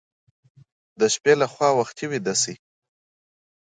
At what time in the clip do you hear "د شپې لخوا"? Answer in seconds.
0.99-1.69